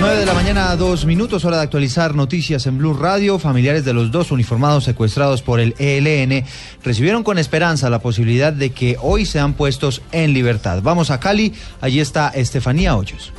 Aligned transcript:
9 0.00 0.16
de 0.16 0.24
la 0.24 0.32
mañana, 0.32 0.74
dos 0.76 1.04
minutos, 1.04 1.44
hora 1.44 1.58
de 1.58 1.64
actualizar 1.64 2.14
noticias 2.14 2.66
en 2.66 2.78
Blue 2.78 2.94
Radio. 2.94 3.38
Familiares 3.38 3.84
de 3.84 3.92
los 3.92 4.10
dos 4.10 4.32
uniformados 4.32 4.84
secuestrados 4.84 5.42
por 5.42 5.60
el 5.60 5.74
ELN 5.78 6.42
recibieron 6.82 7.22
con 7.22 7.36
esperanza 7.36 7.90
la 7.90 7.98
posibilidad 7.98 8.50
de 8.50 8.70
que 8.70 8.96
hoy 9.02 9.26
sean 9.26 9.52
puestos 9.52 10.00
en 10.10 10.32
libertad. 10.32 10.80
Vamos 10.82 11.10
a 11.10 11.20
Cali, 11.20 11.52
allí 11.82 12.00
está 12.00 12.30
Estefanía 12.30 12.96
Hoyos. 12.96 13.30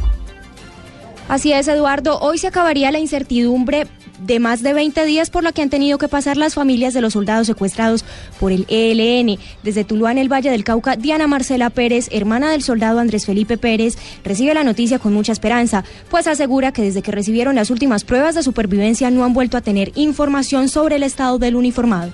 Así 1.32 1.54
es, 1.54 1.70
Eduardo. 1.70 2.20
Hoy 2.20 2.40
se 2.40 2.48
acabaría 2.48 2.92
la 2.92 3.00
incertidumbre 3.00 3.88
de 4.20 4.42
más 4.42 4.64
de 4.64 4.74
20 4.74 5.06
días 5.06 5.30
por 5.30 5.46
la 5.46 5.54
que 5.54 5.62
han 5.62 5.70
tenido 5.70 5.98
que 5.98 6.10
pasar 6.10 6.36
las 6.36 6.56
familias 6.56 6.94
de 6.94 7.00
los 7.00 7.14
soldados 7.14 7.48
secuestrados 7.48 8.04
por 8.38 8.52
el 8.52 8.66
ELN. 8.68 9.40
Desde 9.64 9.86
Tuluá, 9.86 10.12
en 10.12 10.18
el 10.18 10.28
Valle 10.28 10.52
del 10.52 10.66
Cauca, 10.66 10.98
Diana 10.98 11.28
Marcela 11.28 11.70
Pérez, 11.70 12.10
hermana 12.12 12.52
del 12.52 12.64
soldado 12.64 13.00
Andrés 13.00 13.26
Felipe 13.26 13.58
Pérez, 13.58 13.98
recibe 14.26 14.54
la 14.54 14.66
noticia 14.66 15.00
con 15.00 15.14
mucha 15.14 15.32
esperanza, 15.32 15.86
pues 16.10 16.28
asegura 16.28 16.74
que 16.74 16.82
desde 16.82 17.02
que 17.02 17.14
recibieron 17.14 17.56
las 17.56 17.70
últimas 17.70 18.04
pruebas 18.04 18.36
de 18.36 18.44
supervivencia 18.44 19.10
no 19.10 19.24
han 19.24 19.34
vuelto 19.34 19.56
a 19.56 19.62
tener 19.62 19.94
información 19.96 20.68
sobre 20.68 20.98
el 20.98 21.04
estado 21.04 21.40
del 21.40 21.56
uniformado. 21.56 22.12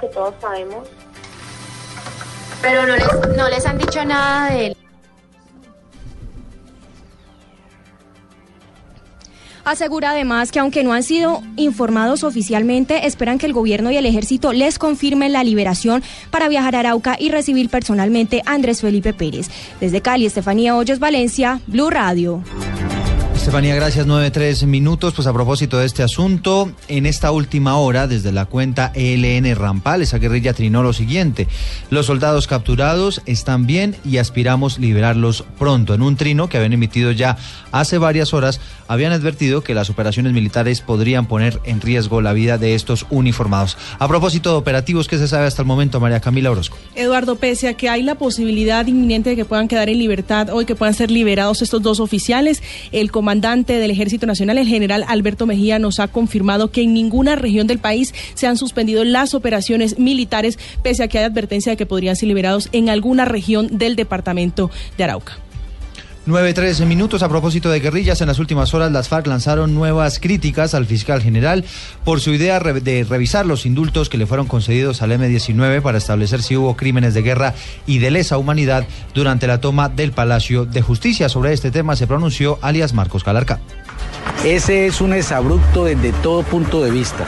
que 0.00 0.08
todos 0.08 0.34
sabemos. 0.40 0.88
Pero 2.60 2.88
no 3.36 3.48
les 3.48 3.66
han 3.66 3.78
dicho 3.78 4.04
nada 4.04 4.50
de 4.50 4.66
él. 4.66 4.76
Asegura 9.66 10.12
además 10.12 10.52
que 10.52 10.60
aunque 10.60 10.84
no 10.84 10.92
han 10.92 11.02
sido 11.02 11.42
informados 11.56 12.22
oficialmente, 12.22 13.04
esperan 13.08 13.36
que 13.36 13.46
el 13.46 13.52
gobierno 13.52 13.90
y 13.90 13.96
el 13.96 14.06
ejército 14.06 14.52
les 14.52 14.78
confirmen 14.78 15.32
la 15.32 15.42
liberación 15.42 16.04
para 16.30 16.48
viajar 16.48 16.76
a 16.76 16.78
Arauca 16.78 17.16
y 17.18 17.30
recibir 17.30 17.68
personalmente 17.68 18.42
a 18.46 18.52
Andrés 18.52 18.80
Felipe 18.80 19.12
Pérez. 19.12 19.50
Desde 19.80 20.00
Cali, 20.02 20.24
Estefanía 20.24 20.76
Hoyos, 20.76 21.00
Valencia, 21.00 21.60
Blue 21.66 21.90
Radio. 21.90 22.44
Estefanía, 23.46 23.76
gracias. 23.76 24.08
Nueve, 24.08 24.32
tres 24.32 24.64
minutos. 24.64 25.14
Pues 25.14 25.28
a 25.28 25.32
propósito 25.32 25.78
de 25.78 25.86
este 25.86 26.02
asunto, 26.02 26.72
en 26.88 27.06
esta 27.06 27.30
última 27.30 27.76
hora, 27.76 28.08
desde 28.08 28.32
la 28.32 28.46
cuenta 28.46 28.90
ELN 28.92 29.54
Rampal, 29.54 30.02
esa 30.02 30.18
guerrilla 30.18 30.52
trinó 30.52 30.82
lo 30.82 30.92
siguiente. 30.92 31.46
Los 31.88 32.06
soldados 32.06 32.48
capturados 32.48 33.22
están 33.24 33.64
bien 33.64 33.94
y 34.04 34.16
aspiramos 34.16 34.80
liberarlos 34.80 35.44
pronto. 35.60 35.94
En 35.94 36.02
un 36.02 36.16
trino 36.16 36.48
que 36.48 36.56
habían 36.56 36.72
emitido 36.72 37.12
ya 37.12 37.36
hace 37.70 37.98
varias 37.98 38.34
horas, 38.34 38.60
habían 38.88 39.12
advertido 39.12 39.62
que 39.62 39.74
las 39.74 39.90
operaciones 39.90 40.32
militares 40.32 40.80
podrían 40.80 41.26
poner 41.26 41.60
en 41.62 41.80
riesgo 41.80 42.20
la 42.20 42.32
vida 42.32 42.58
de 42.58 42.74
estos 42.74 43.06
uniformados. 43.10 43.78
A 44.00 44.08
propósito 44.08 44.50
de 44.50 44.56
operativos, 44.56 45.06
¿qué 45.06 45.18
se 45.18 45.28
sabe 45.28 45.46
hasta 45.46 45.62
el 45.62 45.68
momento, 45.68 46.00
María 46.00 46.18
Camila 46.18 46.50
Orozco? 46.50 46.78
Eduardo, 46.96 47.36
pese 47.36 47.68
a 47.68 47.74
que 47.74 47.88
hay 47.88 48.02
la 48.02 48.16
posibilidad 48.16 48.84
inminente 48.88 49.30
de 49.30 49.36
que 49.36 49.44
puedan 49.44 49.68
quedar 49.68 49.88
en 49.88 50.00
libertad 50.00 50.50
hoy, 50.50 50.64
que 50.64 50.74
puedan 50.74 50.94
ser 50.94 51.12
liberados 51.12 51.62
estos 51.62 51.80
dos 51.80 52.00
oficiales, 52.00 52.60
el 52.90 53.12
comandante 53.12 53.35
comandante 53.36 53.74
del 53.74 53.90
Ejército 53.90 54.24
Nacional, 54.24 54.56
el 54.56 54.66
general 54.66 55.04
Alberto 55.06 55.44
Mejía, 55.44 55.78
nos 55.78 56.00
ha 56.00 56.08
confirmado 56.08 56.70
que 56.70 56.80
en 56.80 56.94
ninguna 56.94 57.36
región 57.36 57.66
del 57.66 57.78
país 57.78 58.14
se 58.32 58.46
han 58.46 58.56
suspendido 58.56 59.04
las 59.04 59.34
operaciones 59.34 59.98
militares, 59.98 60.58
pese 60.82 61.02
a 61.02 61.08
que 61.08 61.18
hay 61.18 61.24
advertencia 61.24 61.72
de 61.72 61.76
que 61.76 61.84
podrían 61.84 62.16
ser 62.16 62.28
liberados 62.28 62.70
en 62.72 62.88
alguna 62.88 63.26
región 63.26 63.76
del 63.76 63.94
departamento 63.94 64.70
de 64.96 65.04
Arauca. 65.04 65.45
9-13 66.26 66.86
minutos 66.86 67.22
a 67.22 67.28
propósito 67.28 67.70
de 67.70 67.78
guerrillas. 67.78 68.20
En 68.20 68.26
las 68.26 68.40
últimas 68.40 68.74
horas, 68.74 68.90
las 68.90 69.08
FARC 69.08 69.28
lanzaron 69.28 69.74
nuevas 69.74 70.18
críticas 70.18 70.74
al 70.74 70.84
fiscal 70.84 71.22
general 71.22 71.64
por 72.04 72.20
su 72.20 72.32
idea 72.32 72.58
de 72.58 73.06
revisar 73.08 73.46
los 73.46 73.64
indultos 73.64 74.08
que 74.08 74.18
le 74.18 74.26
fueron 74.26 74.48
concedidos 74.48 75.02
al 75.02 75.12
M-19 75.12 75.82
para 75.82 75.98
establecer 75.98 76.42
si 76.42 76.56
hubo 76.56 76.76
crímenes 76.76 77.14
de 77.14 77.22
guerra 77.22 77.54
y 77.86 77.98
de 77.98 78.10
lesa 78.10 78.38
humanidad 78.38 78.84
durante 79.14 79.46
la 79.46 79.60
toma 79.60 79.88
del 79.88 80.10
Palacio 80.10 80.64
de 80.64 80.82
Justicia. 80.82 81.28
Sobre 81.28 81.52
este 81.52 81.70
tema 81.70 81.94
se 81.94 82.08
pronunció 82.08 82.58
alias 82.60 82.92
Marcos 82.92 83.22
Calarca. 83.22 83.60
Ese 84.44 84.86
es 84.86 85.00
un 85.00 85.12
exabrupto 85.12 85.84
desde 85.84 86.12
todo 86.12 86.42
punto 86.42 86.82
de 86.82 86.90
vista. 86.90 87.24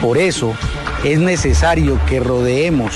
Por 0.00 0.16
eso 0.16 0.54
es 1.04 1.18
necesario 1.18 2.00
que 2.06 2.20
rodeemos 2.20 2.94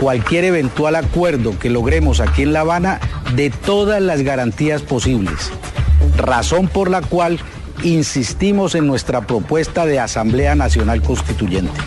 cualquier 0.00 0.44
eventual 0.44 0.96
acuerdo 0.96 1.58
que 1.58 1.70
logremos 1.70 2.20
aquí 2.20 2.42
en 2.42 2.52
La 2.52 2.60
Habana 2.60 3.00
de 3.34 3.50
todas 3.50 4.00
las 4.02 4.22
garantías 4.22 4.82
posibles, 4.82 5.50
razón 6.16 6.68
por 6.68 6.90
la 6.90 7.00
cual 7.00 7.38
insistimos 7.82 8.74
en 8.74 8.86
nuestra 8.86 9.26
propuesta 9.26 9.86
de 9.86 9.98
Asamblea 9.98 10.54
Nacional 10.54 11.02
Constituyente. 11.02 11.80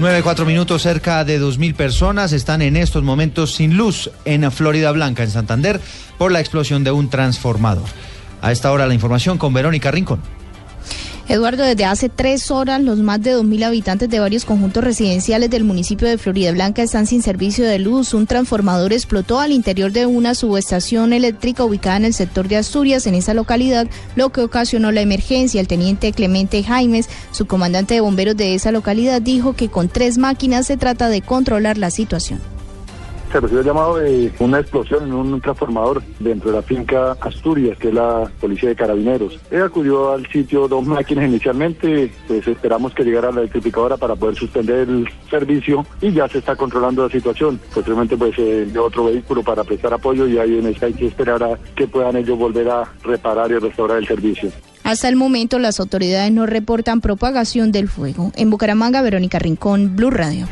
9-4 0.00 0.46
minutos, 0.46 0.82
cerca 0.82 1.24
de 1.24 1.40
2.000 1.40 1.74
personas 1.74 2.32
están 2.32 2.62
en 2.62 2.76
estos 2.76 3.02
momentos 3.02 3.54
sin 3.54 3.76
luz 3.76 4.10
en 4.24 4.50
Florida 4.50 4.90
Blanca, 4.92 5.22
en 5.22 5.30
Santander, 5.30 5.80
por 6.18 6.32
la 6.32 6.40
explosión 6.40 6.84
de 6.84 6.92
un 6.92 7.10
transformador. 7.10 7.84
A 8.40 8.50
esta 8.50 8.72
hora 8.72 8.86
la 8.86 8.94
información 8.94 9.38
con 9.38 9.52
Verónica 9.52 9.90
Rincón. 9.90 10.20
Eduardo, 11.28 11.62
desde 11.62 11.84
hace 11.84 12.08
tres 12.08 12.50
horas 12.50 12.82
los 12.82 12.98
más 12.98 13.22
de 13.22 13.36
2.000 13.36 13.64
habitantes 13.64 14.10
de 14.10 14.18
varios 14.18 14.44
conjuntos 14.44 14.82
residenciales 14.82 15.50
del 15.50 15.62
municipio 15.62 16.08
de 16.08 16.18
Florida 16.18 16.50
Blanca 16.50 16.82
están 16.82 17.06
sin 17.06 17.22
servicio 17.22 17.64
de 17.64 17.78
luz. 17.78 18.12
Un 18.12 18.26
transformador 18.26 18.92
explotó 18.92 19.38
al 19.38 19.52
interior 19.52 19.92
de 19.92 20.04
una 20.06 20.34
subestación 20.34 21.12
eléctrica 21.12 21.64
ubicada 21.64 21.96
en 21.98 22.06
el 22.06 22.14
sector 22.14 22.48
de 22.48 22.56
Asturias, 22.56 23.06
en 23.06 23.14
esa 23.14 23.34
localidad, 23.34 23.86
lo 24.16 24.30
que 24.30 24.42
ocasionó 24.42 24.90
la 24.90 25.00
emergencia. 25.00 25.60
El 25.60 25.68
teniente 25.68 26.12
Clemente 26.12 26.62
Jaimes, 26.64 27.08
su 27.30 27.46
comandante 27.46 27.94
de 27.94 28.00
bomberos 28.00 28.36
de 28.36 28.54
esa 28.54 28.72
localidad, 28.72 29.22
dijo 29.22 29.54
que 29.54 29.68
con 29.68 29.88
tres 29.88 30.18
máquinas 30.18 30.66
se 30.66 30.76
trata 30.76 31.08
de 31.08 31.22
controlar 31.22 31.78
la 31.78 31.90
situación 31.90 32.51
se 33.32 33.40
recibió 33.40 33.62
llamado 33.62 33.96
de 33.96 34.30
una 34.40 34.60
explosión 34.60 35.04
en 35.04 35.14
un 35.14 35.40
transformador 35.40 36.02
dentro 36.20 36.50
de 36.50 36.56
la 36.58 36.62
finca 36.62 37.16
Asturias, 37.20 37.78
que 37.78 37.88
es 37.88 37.94
la 37.94 38.30
policía 38.40 38.68
de 38.68 38.76
carabineros. 38.76 39.40
Él 39.50 39.62
acudió 39.62 40.12
al 40.12 40.26
sitio 40.30 40.68
dos 40.68 40.86
máquinas 40.86 41.26
inicialmente, 41.26 42.12
pues 42.28 42.46
esperamos 42.46 42.94
que 42.94 43.04
llegara 43.04 43.32
la 43.32 43.40
electrificadora 43.40 43.96
para 43.96 44.14
poder 44.16 44.36
suspender 44.36 44.88
el 44.88 45.08
servicio 45.30 45.86
y 46.00 46.12
ya 46.12 46.28
se 46.28 46.38
está 46.38 46.54
controlando 46.56 47.04
la 47.04 47.10
situación. 47.10 47.58
Posteriormente 47.72 48.16
pues 48.16 48.34
eh, 48.38 48.68
otro 48.78 49.06
vehículo 49.06 49.42
para 49.42 49.64
prestar 49.64 49.94
apoyo 49.94 50.28
y 50.28 50.38
ahí 50.38 50.58
en 50.58 50.66
esta 50.66 50.86
hay 50.86 50.92
que 50.92 51.06
esperar 51.06 51.42
a 51.42 51.58
que 51.74 51.86
puedan 51.86 52.16
ellos 52.16 52.38
volver 52.38 52.68
a 52.68 52.84
reparar 53.02 53.50
y 53.50 53.58
restaurar 53.58 53.98
el 53.98 54.06
servicio. 54.06 54.50
Hasta 54.84 55.08
el 55.08 55.16
momento 55.16 55.58
las 55.58 55.80
autoridades 55.80 56.32
no 56.32 56.44
reportan 56.44 57.00
propagación 57.00 57.72
del 57.72 57.88
fuego. 57.88 58.32
En 58.36 58.50
Bucaramanga, 58.50 59.00
Verónica 59.00 59.38
Rincón, 59.38 59.96
Blue 59.96 60.10
Radio. 60.10 60.46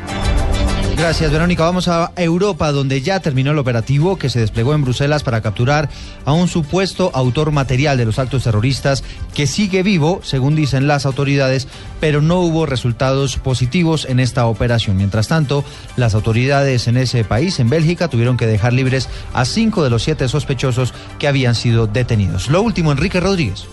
Gracias, 0.97 1.31
Verónica. 1.31 1.63
Vamos 1.63 1.87
a 1.87 2.11
Europa, 2.15 2.71
donde 2.71 3.01
ya 3.01 3.19
terminó 3.19 3.51
el 3.51 3.57
operativo 3.57 4.17
que 4.17 4.29
se 4.29 4.39
desplegó 4.39 4.75
en 4.75 4.83
Bruselas 4.83 5.23
para 5.23 5.41
capturar 5.41 5.89
a 6.25 6.33
un 6.33 6.47
supuesto 6.47 7.09
autor 7.13 7.51
material 7.51 7.97
de 7.97 8.05
los 8.05 8.19
actos 8.19 8.43
terroristas 8.43 9.03
que 9.33 9.47
sigue 9.47 9.81
vivo, 9.81 10.21
según 10.23 10.55
dicen 10.55 10.87
las 10.87 11.05
autoridades, 11.05 11.67
pero 11.99 12.21
no 12.21 12.41
hubo 12.41 12.65
resultados 12.65 13.37
positivos 13.37 14.05
en 14.05 14.19
esta 14.19 14.45
operación. 14.45 14.97
Mientras 14.97 15.27
tanto, 15.27 15.65
las 15.95 16.13
autoridades 16.13 16.87
en 16.87 16.97
ese 16.97 17.23
país, 17.23 17.59
en 17.59 17.69
Bélgica, 17.69 18.07
tuvieron 18.07 18.37
que 18.37 18.47
dejar 18.47 18.73
libres 18.73 19.09
a 19.33 19.45
cinco 19.45 19.83
de 19.83 19.89
los 19.89 20.03
siete 20.03 20.27
sospechosos 20.27 20.93
que 21.17 21.27
habían 21.27 21.55
sido 21.55 21.87
detenidos. 21.87 22.47
Lo 22.47 22.61
último, 22.61 22.91
Enrique 22.91 23.19
Rodríguez. 23.19 23.65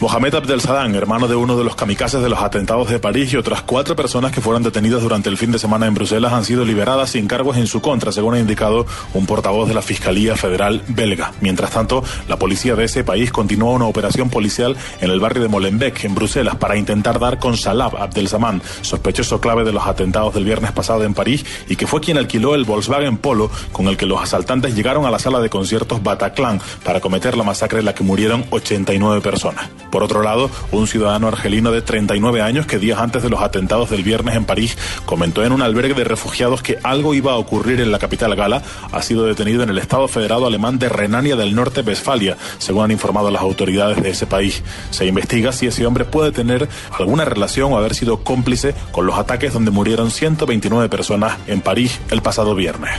Mohamed 0.00 0.32
Abdel 0.36 0.60
Saddam, 0.60 0.94
hermano 0.94 1.26
de 1.26 1.34
uno 1.34 1.58
de 1.58 1.64
los 1.64 1.74
kamikazes 1.74 2.22
de 2.22 2.28
los 2.28 2.38
atentados 2.38 2.88
de 2.88 3.00
París 3.00 3.32
y 3.32 3.36
otras 3.36 3.62
cuatro 3.62 3.96
personas 3.96 4.30
que 4.30 4.40
fueron 4.40 4.62
detenidas 4.62 5.02
durante 5.02 5.28
el 5.28 5.36
fin 5.36 5.50
de 5.50 5.58
semana 5.58 5.86
en 5.86 5.94
Bruselas 5.94 6.32
han 6.32 6.44
sido 6.44 6.64
liberadas 6.64 7.10
sin 7.10 7.26
cargos 7.26 7.56
en 7.56 7.66
su 7.66 7.80
contra, 7.80 8.12
según 8.12 8.34
ha 8.34 8.38
indicado 8.38 8.86
un 9.12 9.26
portavoz 9.26 9.66
de 9.66 9.74
la 9.74 9.82
Fiscalía 9.82 10.36
Federal 10.36 10.84
belga. 10.86 11.32
Mientras 11.40 11.72
tanto, 11.72 12.04
la 12.28 12.38
policía 12.38 12.76
de 12.76 12.84
ese 12.84 13.02
país 13.02 13.32
continúa 13.32 13.72
una 13.72 13.86
operación 13.86 14.30
policial 14.30 14.76
en 15.00 15.10
el 15.10 15.18
barrio 15.18 15.42
de 15.42 15.48
Molenbeek, 15.48 16.04
en 16.04 16.14
Bruselas, 16.14 16.54
para 16.54 16.76
intentar 16.76 17.18
dar 17.18 17.40
con 17.40 17.56
Salah 17.56 17.90
Abdel 17.98 18.28
Zaman, 18.28 18.62
sospechoso 18.82 19.40
clave 19.40 19.64
de 19.64 19.72
los 19.72 19.84
atentados 19.84 20.32
del 20.32 20.44
viernes 20.44 20.70
pasado 20.70 21.02
en 21.02 21.14
París 21.14 21.44
y 21.68 21.74
que 21.74 21.88
fue 21.88 22.00
quien 22.00 22.18
alquiló 22.18 22.54
el 22.54 22.62
Volkswagen 22.62 23.16
Polo 23.16 23.50
con 23.72 23.88
el 23.88 23.96
que 23.96 24.06
los 24.06 24.22
asaltantes 24.22 24.76
llegaron 24.76 25.06
a 25.06 25.10
la 25.10 25.18
sala 25.18 25.40
de 25.40 25.50
conciertos 25.50 26.04
Bataclan 26.04 26.60
para 26.84 27.00
cometer 27.00 27.36
la 27.36 27.42
masacre 27.42 27.80
en 27.80 27.84
la 27.84 27.96
que 27.96 28.04
murieron 28.04 28.44
89 28.50 29.20
personas. 29.22 29.68
Por 29.90 30.02
otro 30.02 30.22
lado, 30.22 30.50
un 30.72 30.86
ciudadano 30.86 31.28
argelino 31.28 31.72
de 31.72 31.82
39 31.82 32.42
años 32.42 32.66
que 32.66 32.78
días 32.78 32.98
antes 32.98 33.22
de 33.22 33.30
los 33.30 33.40
atentados 33.40 33.90
del 33.90 34.02
viernes 34.02 34.36
en 34.36 34.44
París 34.44 34.76
comentó 35.06 35.44
en 35.44 35.52
un 35.52 35.62
albergue 35.62 35.94
de 35.94 36.04
refugiados 36.04 36.62
que 36.62 36.78
algo 36.82 37.14
iba 37.14 37.32
a 37.32 37.36
ocurrir 37.36 37.80
en 37.80 37.92
la 37.92 37.98
capital 37.98 38.34
gala, 38.34 38.62
ha 38.92 39.02
sido 39.02 39.26
detenido 39.26 39.62
en 39.62 39.70
el 39.70 39.78
Estado 39.78 40.08
Federado 40.08 40.46
Alemán 40.46 40.78
de 40.78 40.88
Renania 40.88 41.36
del 41.36 41.54
Norte-Westfalia, 41.54 42.36
según 42.58 42.84
han 42.84 42.90
informado 42.90 43.30
las 43.30 43.42
autoridades 43.42 44.02
de 44.02 44.10
ese 44.10 44.26
país. 44.26 44.62
Se 44.90 45.06
investiga 45.06 45.52
si 45.52 45.66
ese 45.66 45.86
hombre 45.86 46.04
puede 46.04 46.32
tener 46.32 46.68
alguna 46.98 47.24
relación 47.24 47.72
o 47.72 47.78
haber 47.78 47.94
sido 47.94 48.22
cómplice 48.24 48.74
con 48.92 49.06
los 49.06 49.18
ataques 49.18 49.52
donde 49.52 49.70
murieron 49.70 50.10
129 50.10 50.88
personas 50.88 51.38
en 51.46 51.60
París 51.60 52.00
el 52.10 52.22
pasado 52.22 52.54
viernes. 52.54 52.90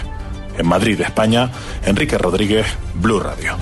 En 0.57 0.67
Madrid, 0.67 0.99
España, 0.99 1.51
Enrique 1.85 2.17
Rodríguez, 2.17 2.65
Blue 2.95 3.19
Radio. 3.19 3.55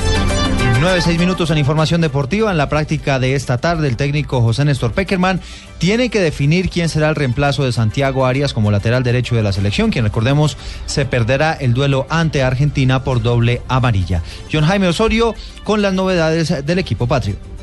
9, 0.79 1.01
6 1.01 1.19
minutos 1.19 1.49
en 1.49 1.57
información 1.57 2.01
deportiva. 2.01 2.51
En 2.51 2.57
la 2.57 2.69
práctica 2.69 3.19
de 3.19 3.35
esta 3.35 3.57
tarde, 3.57 3.87
el 3.87 3.97
técnico 3.97 4.41
José 4.41 4.63
Néstor 4.63 4.93
Peckerman 4.93 5.41
tiene 5.79 6.09
que 6.09 6.21
definir 6.21 6.69
quién 6.69 6.87
será 6.87 7.09
el 7.09 7.15
reemplazo 7.15 7.63
de 7.63 7.71
Santiago 7.71 8.25
Arias 8.25 8.53
como 8.53 8.69
lateral 8.69 9.03
derecho 9.03 9.35
de 9.35 9.43
la 9.43 9.51
selección, 9.53 9.89
quien 9.89 10.05
recordemos 10.05 10.55
se 10.85 11.05
perderá 11.05 11.53
el 11.53 11.73
duelo 11.73 12.05
ante 12.09 12.43
Argentina 12.43 13.03
por 13.03 13.21
doble 13.21 13.61
amarilla. 13.67 14.21
John 14.51 14.65
Jaime 14.65 14.87
Osorio 14.87 15.33
con 15.63 15.81
las 15.81 15.93
novedades 15.93 16.65
del 16.65 16.79
equipo 16.79 17.07
patrio. 17.07 17.56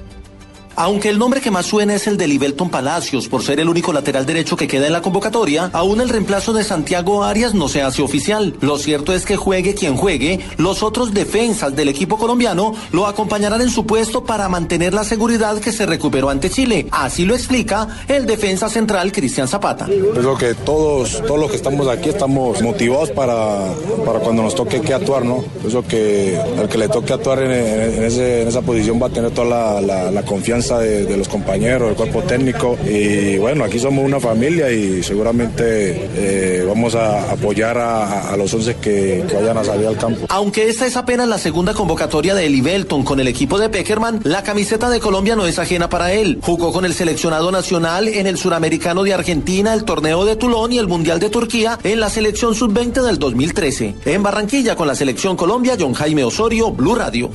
Aunque 0.77 1.09
el 1.09 1.19
nombre 1.19 1.41
que 1.41 1.53
más 1.53 1.67
suena 1.67 1.95
es 1.95 2.09
el 2.09 2.17
de 2.17 2.27
Libelton 2.27 2.69
Palacios, 2.69 3.29
por 3.29 3.45
ser 3.45 3.61
el 3.61 3.69
único 3.69 3.93
lateral 3.93 4.27
derecho 4.27 4.57
que 4.57 4.67
queda 4.67 4.89
en 4.89 4.93
la 4.93 5.03
convocatoria, 5.03 5.71
aún 5.73 6.01
el 6.01 6.09
reemplazo 6.09 6.53
de 6.53 6.65
Santiago 6.65 7.23
Arias 7.23 7.55
no 7.55 7.69
se 7.69 7.83
hace 7.83 8.03
oficial. 8.03 8.57
Lo 8.61 8.77
cierto 8.79 9.15
es 9.15 9.25
que 9.25 9.37
juegue 9.37 9.75
quien 9.75 9.97
juegue, 9.97 10.41
los 10.57 10.83
otros 10.83 11.15
defensas 11.15 11.77
del 11.77 11.89
equipo 11.89 12.19
colombiano 12.19 12.75
lo 12.91 13.07
acompañarán 13.07 13.61
en 13.61 13.71
su 13.71 13.87
puesto 13.87 14.25
para 14.25 14.49
mantener 14.49 14.95
la 14.95 15.05
seguridad 15.05 15.59
que 15.61 15.71
se 15.71 15.87
recuperó 15.87 16.29
ante 16.29 16.51
Chile. 16.51 16.89
Así 16.91 17.25
lo 17.25 17.35
explica 17.35 17.87
el 18.09 18.27
defensa 18.27 18.69
central 18.69 19.13
Cristian 19.13 19.47
Zapata. 19.47 19.87
Creo 19.87 20.37
que 20.37 20.55
todos, 20.55 21.23
todos 21.23 21.39
los 21.39 21.51
que 21.51 21.57
estamos 21.57 21.87
aquí 21.87 22.09
estamos 22.09 22.61
motivados 22.63 23.11
para, 23.11 23.73
para 24.05 24.19
cuando 24.19 24.43
nos 24.43 24.57
toque 24.57 24.81
que 24.81 24.93
actuar, 24.93 25.25
¿no? 25.25 25.45
Eso 25.65 25.83
que 25.87 26.35
el 26.35 26.69
que 26.69 26.79
le 26.79 26.89
toque 26.89 27.13
actuar 27.13 27.43
en, 27.43 28.03
esa 28.03 28.63
posición 28.63 29.01
va 29.01 29.07
a 29.07 29.11
tener 29.11 29.31
toda 29.31 29.81
la 29.81 30.23
confianza 30.25 30.64
de, 30.69 31.17
los 31.17 31.29
compañeros, 31.29 31.89
del 31.89 31.97
cuerpo 31.97 32.23
técnico. 32.23 32.79
Y 32.87 33.37
bueno, 33.39 33.65
aquí 33.65 33.79
somos 33.79 34.05
una 34.05 34.19
familia 34.19 34.71
y 34.71 35.03
seguramente 35.03 36.09
eh, 36.17 36.65
vamos 36.67 36.95
a 36.95 37.31
apoyar 37.31 37.77
a, 37.79 38.35
los 38.37 38.53
11 38.53 38.77
que, 38.77 39.25
vayan 39.35 39.59
a 39.59 39.65
salir 39.65 39.87
al 39.87 39.97
campo. 39.97 40.27
Aunque 40.31 40.69
esta 40.69 40.87
es 40.87 40.97
apenas 40.97 41.29
la 41.29 41.39
segunda 41.39 41.75
convocatoria 41.75 42.35
de 42.35 42.47
Eli 42.47 42.61
Belton 42.61 43.05
con 43.05 43.21
el 43.21 43.29
equipo 43.29 43.59
de 43.59 43.69
Peckerman, 43.69 44.21
la 44.25 44.43
camiseta 44.43 44.89
de 44.89 45.01
Colombia 45.01 45.37
no 45.37 45.47
es 45.47 45.59
ajena 45.59 45.89
para 45.89 46.13
él. 46.13 46.39
Jugó 46.43 46.73
con 46.73 46.85
el 46.85 46.95
seleccionado 46.95 47.53
nacional 47.53 48.09
en 48.09 48.27
el 48.27 48.39
suramericano 48.39 49.03
de 49.03 49.15
Argentina, 49.15 49.75
el 49.75 49.85
torneo 49.85 50.25
de 50.25 50.37
Tulón 50.37 50.73
y 50.73 50.79
el 50.79 50.89
Mundial 50.89 51.21
de 51.21 51.31
Turquía 51.31 51.79
en 51.83 52.01
la 52.01 52.09
selección 52.09 52.55
sub-20 52.55 53.03
del 53.03 53.19
2013. 53.19 53.95
En 54.07 54.23
Barranquilla 54.23 54.77
con 54.77 54.87
la 54.87 54.95
selección 54.95 55.37
Colombia, 55.37 55.77
John 55.79 55.95
Jaime 55.95 56.25
Osorio, 56.25 56.71
Blue 56.71 56.95
Radio. 56.95 57.31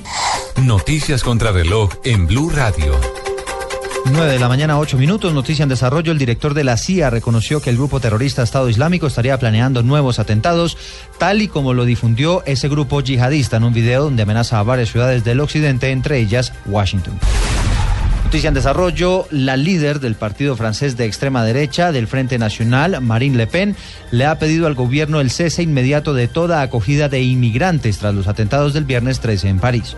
Noticias 0.64 1.24
contra 1.24 1.52
reloj 1.52 1.92
en 2.04 2.28
Blue 2.28 2.50
Radio. 2.50 3.19
9 4.06 4.34
de 4.34 4.40
la 4.40 4.48
mañana, 4.48 4.80
8 4.80 4.98
minutos. 4.98 5.34
Noticia 5.34 5.63
en 5.63 5.69
desarrollo. 5.69 6.12
El 6.12 6.18
director 6.18 6.54
de 6.54 6.63
la 6.63 6.78
CIA 6.78 7.10
reconoció 7.10 7.62
que 7.62 7.69
el 7.69 7.78
grupo 7.78 8.00
terrorista 8.00 8.44
Estado 8.44 8.69
Islámico 8.69 9.07
estaría 9.07 9.38
planeando 9.38 9.84
nuevos 9.84 10.19
atentados, 10.19 10.78
tal 11.18 11.42
y 11.42 11.48
como 11.48 11.74
lo 11.74 11.86
difundió 11.86 12.44
ese 12.46 12.69
grupo 12.69 13.01
yihadista 13.01 13.57
en 13.57 13.63
un 13.66 13.74
video 13.74 14.04
donde 14.04 14.24
amenaza 14.24 14.60
a 14.60 14.63
varias 14.63 14.90
ciudades 14.90 15.24
del 15.24 15.40
occidente, 15.40 15.92
entre 15.92 16.19
ellas 16.19 16.54
Washington. 16.66 17.19
Noticia 18.25 18.50
en 18.50 18.54
desarrollo, 18.54 19.25
la 19.31 19.57
líder 19.57 20.00
del 20.00 20.13
partido 20.13 20.56
francés 20.56 20.95
de 20.95 21.06
extrema 21.06 21.44
derecha 21.44 21.92
del 21.92 22.07
Frente 22.07 22.38
Nacional, 22.38 23.02
Marine 23.02 23.38
Le 23.38 23.48
Pen, 23.48 23.75
le 24.12 24.25
ha 24.28 24.38
pedido 24.38 24.68
al 24.68 24.75
gobierno 24.75 25.19
el 25.19 25.31
cese 25.31 25.63
inmediato 25.63 26.13
de 26.13 26.28
toda 26.28 26.62
acogida 26.62 27.10
de 27.10 27.22
inmigrantes 27.22 27.98
tras 27.98 28.13
los 28.13 28.28
atentados 28.28 28.74
del 28.74 28.86
viernes 28.86 29.19
13 29.19 29.50
en 29.50 29.60
París. 29.60 29.95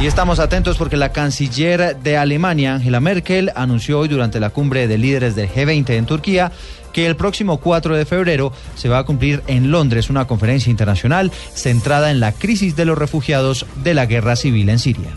Y 0.00 0.06
estamos 0.06 0.38
atentos 0.38 0.78
porque 0.78 0.96
la 0.96 1.12
canciller 1.12 1.94
de 1.94 2.16
Alemania, 2.16 2.74
Angela 2.74 3.00
Merkel, 3.00 3.52
anunció 3.54 3.98
hoy 3.98 4.08
durante 4.08 4.40
la 4.40 4.48
cumbre 4.48 4.88
de 4.88 4.96
líderes 4.96 5.34
del 5.36 5.50
G20 5.50 5.90
en 5.90 6.06
Turquía 6.06 6.52
que 6.94 7.06
el 7.06 7.16
próximo 7.16 7.58
4 7.58 7.98
de 7.98 8.06
febrero 8.06 8.50
se 8.76 8.88
va 8.88 8.96
a 8.96 9.04
cumplir 9.04 9.42
en 9.46 9.70
Londres 9.70 10.08
una 10.08 10.26
conferencia 10.26 10.70
internacional 10.70 11.30
centrada 11.52 12.10
en 12.10 12.18
la 12.18 12.32
crisis 12.32 12.76
de 12.76 12.86
los 12.86 12.96
refugiados 12.96 13.66
de 13.84 13.92
la 13.92 14.06
guerra 14.06 14.36
civil 14.36 14.70
en 14.70 14.78
Siria. 14.78 15.10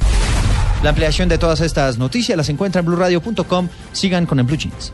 La 0.83 0.89
ampliación 0.89 1.29
de 1.29 1.37
todas 1.37 1.61
estas 1.61 1.97
noticias 1.97 2.37
las 2.37 2.49
encuentra 2.49 2.81
en 2.81 2.85
blurradio.com. 2.85 3.69
Sigan 3.93 4.25
con 4.25 4.39
el 4.39 4.45
Blue 4.45 4.57
Jeans. 4.57 4.91